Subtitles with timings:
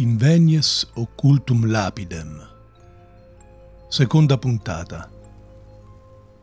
[0.00, 2.40] Invenies occultum lapidem.
[3.86, 5.10] Seconda puntata.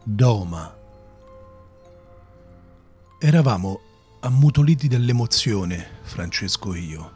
[0.04, 0.78] Doma.
[3.20, 3.79] Eravamo
[4.20, 7.12] ammutoliti dall'emozione, Francesco e io.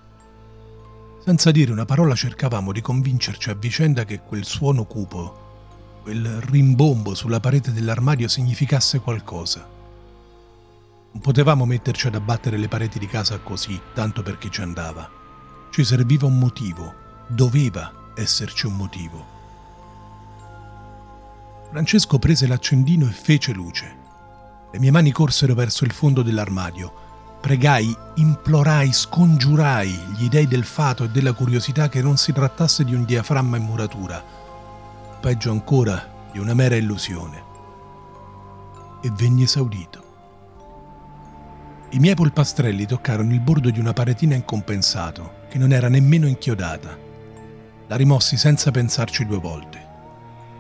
[1.24, 7.14] Senza dire una parola cercavamo di convincerci a vicenda che quel suono cupo, quel rimbombo
[7.14, 9.70] sulla parete dell'armadio significasse qualcosa.
[11.12, 15.20] Non potevamo metterci ad abbattere le pareti di casa così, tanto perché ci andava
[15.72, 16.94] ci serviva un motivo,
[17.28, 19.26] doveva esserci un motivo.
[21.70, 24.00] Francesco prese l'accendino e fece luce.
[24.70, 27.40] Le mie mani corsero verso il fondo dell'armadio.
[27.40, 32.94] Pregai, implorai, scongiurai gli dei del fato e della curiosità che non si trattasse di
[32.94, 34.24] un diaframma in muratura,
[35.22, 37.44] peggio ancora di una mera illusione.
[39.02, 40.10] E venni esaudito.
[41.92, 46.98] I miei polpastrelli toccarono il bordo di una paretina incompensato, che non era nemmeno inchiodata.
[47.88, 49.86] La rimossi senza pensarci due volte.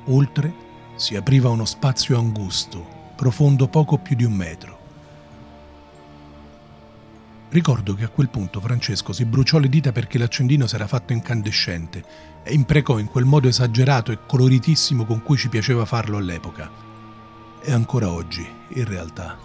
[0.08, 0.53] Oltre
[0.95, 4.80] si apriva uno spazio angusto, profondo poco più di un metro.
[7.48, 12.03] Ricordo che a quel punto Francesco si bruciò le dita perché l'accendino s'era fatto incandescente
[12.44, 16.70] e imprecò in quel modo esagerato e coloritissimo con cui ci piaceva farlo all'epoca.
[17.64, 19.38] E ancora oggi, in realtà.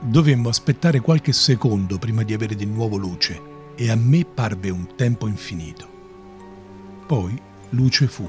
[0.00, 4.94] Dovemmo aspettare qualche secondo prima di avere di nuovo luce e a me parve un
[4.96, 5.88] tempo infinito.
[7.06, 8.28] Poi luce fu.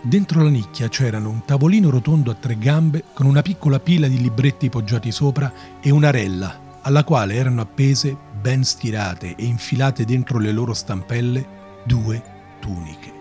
[0.00, 4.20] Dentro la nicchia c'erano un tavolino rotondo a tre gambe con una piccola pila di
[4.20, 10.38] libretti poggiati sopra e una rella alla quale erano appese, ben stirate e infilate dentro
[10.38, 12.22] le loro stampelle, due
[12.60, 13.12] tuniche.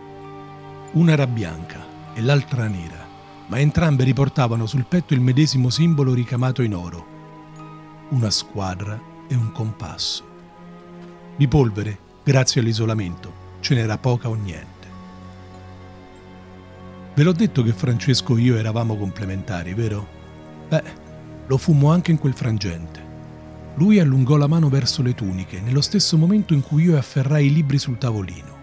[0.92, 3.06] Una era bianca e l'altra nera
[3.48, 7.06] ma entrambe riportavano sul petto il medesimo simbolo ricamato in oro,
[8.10, 10.35] una squadra e un compasso.
[11.38, 14.88] Di polvere, grazie all'isolamento, ce n'era poca o niente.
[17.14, 20.08] Ve l'ho detto che Francesco e io eravamo complementari, vero?
[20.70, 20.84] Beh,
[21.46, 23.04] lo fummo anche in quel frangente.
[23.76, 27.54] Lui allungò la mano verso le tuniche, nello stesso momento in cui io afferrai i
[27.54, 28.54] libri sul tavolino.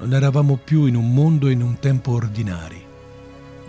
[0.00, 2.88] Non eravamo più in un mondo e in un tempo ordinari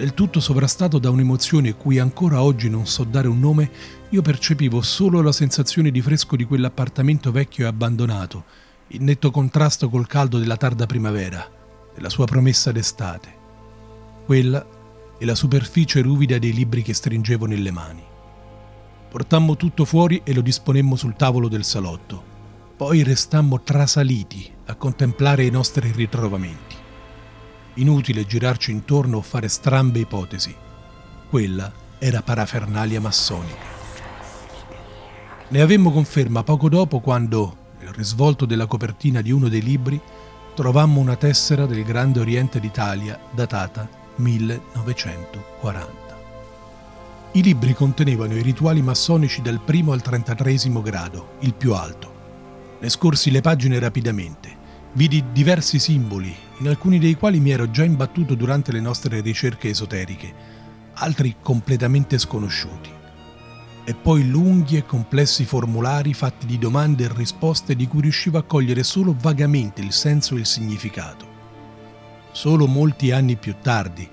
[0.01, 3.69] del tutto sovrastato da un'emozione cui ancora oggi non so dare un nome,
[4.09, 8.45] io percepivo solo la sensazione di fresco di quell'appartamento vecchio e abbandonato,
[8.88, 11.47] in netto contrasto col caldo della tarda primavera,
[11.94, 13.35] della sua promessa d'estate.
[14.25, 14.66] Quella
[15.19, 18.01] e la superficie ruvida dei libri che stringevo nelle mani.
[19.07, 22.23] Portammo tutto fuori e lo disponemmo sul tavolo del salotto.
[22.75, 26.70] Poi restammo trasaliti a contemplare i nostri ritrovamenti.
[27.75, 30.53] Inutile girarci intorno o fare strambe ipotesi.
[31.29, 33.69] Quella era parafernalia massonica.
[35.47, 39.99] Ne avemmo conferma poco dopo quando, nel risvolto della copertina di uno dei libri,
[40.53, 45.99] trovammo una tessera del Grande Oriente d'Italia datata 1940.
[47.33, 52.11] I libri contenevano i rituali massonici dal primo al trentatreesimo grado, il più alto.
[52.81, 54.59] Ne scorsi le pagine rapidamente
[54.93, 59.69] Vidi diversi simboli, in alcuni dei quali mi ero già imbattuto durante le nostre ricerche
[59.69, 60.31] esoteriche,
[60.94, 62.91] altri completamente sconosciuti.
[63.83, 68.44] E poi lunghi e complessi formulari fatti di domande e risposte di cui riuscivo a
[68.44, 71.25] cogliere solo vagamente il senso e il significato.
[72.31, 74.07] Solo molti anni più tardi,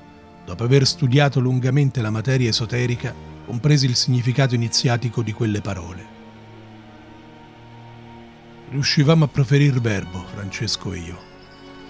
[0.46, 3.14] dopo aver studiato lungamente la materia esoterica,
[3.44, 6.16] compresi il significato iniziatico di quelle parole.
[8.70, 11.28] Riuscivamo a proferire verbo, Francesco e io.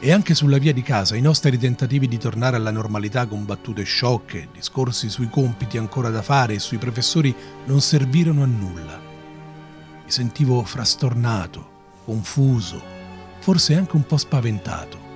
[0.00, 3.82] E anche sulla via di casa i nostri tentativi di tornare alla normalità con battute
[3.82, 7.34] sciocche, discorsi sui compiti ancora da fare e sui professori
[7.66, 9.00] non servirono a nulla.
[10.04, 11.70] Mi sentivo frastornato,
[12.04, 12.81] confuso,
[13.41, 15.06] forse anche un po' spaventato.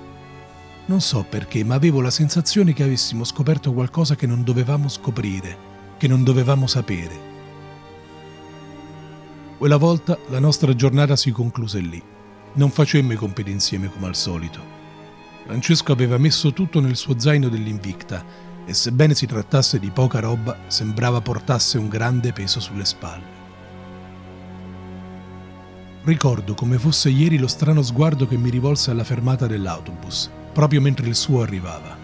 [0.85, 5.57] Non so perché, ma avevo la sensazione che avessimo scoperto qualcosa che non dovevamo scoprire,
[5.97, 7.31] che non dovevamo sapere
[9.63, 12.03] quella volta la nostra giornata si concluse lì.
[12.55, 14.61] Non facemmo i compiti insieme come al solito.
[15.45, 18.23] Francesco aveva messo tutto nel suo zaino dell'Invicta
[18.65, 23.41] e sebbene si trattasse di poca roba, sembrava portasse un grande peso sulle spalle.
[26.03, 31.07] Ricordo come fosse ieri lo strano sguardo che mi rivolse alla fermata dell'autobus, proprio mentre
[31.07, 31.97] il suo arrivava.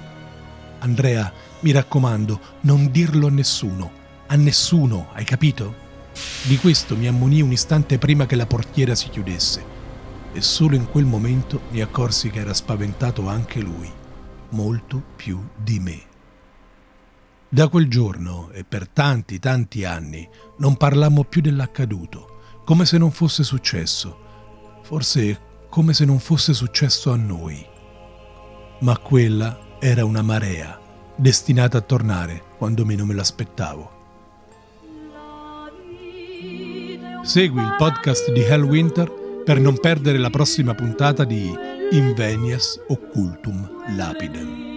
[0.80, 3.92] Andrea, mi raccomando, non dirlo a nessuno.
[4.28, 5.88] A nessuno, hai capito?
[6.44, 9.69] Di questo mi ammonì un istante prima che la portiera si chiudesse
[10.40, 13.92] e solo in quel momento mi accorsi che era spaventato anche lui,
[14.52, 16.02] molto più di me.
[17.50, 20.28] Da quel giorno e per tanti, tanti anni
[20.60, 27.12] non parlammo più dell'accaduto, come se non fosse successo, forse come se non fosse successo
[27.12, 27.68] a noi.
[28.80, 30.80] Ma quella era una marea,
[31.18, 33.98] destinata a tornare quando meno me l'aspettavo.
[37.24, 39.19] Segui il podcast di Hell Winter
[39.50, 41.52] per non perdere la prossima puntata di
[41.90, 43.68] Invenias Occultum
[43.98, 44.69] Lapidem.